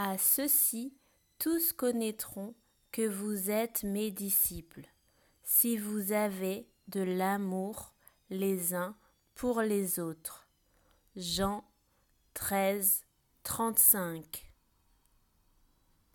[0.00, 0.96] À ceci,
[1.40, 2.54] tous connaîtront
[2.92, 4.86] que vous êtes mes disciples,
[5.42, 7.94] si vous avez de l'amour
[8.30, 8.96] les uns
[9.34, 10.46] pour les autres.
[11.16, 11.64] Jean
[12.34, 13.06] 13,
[13.42, 14.47] 35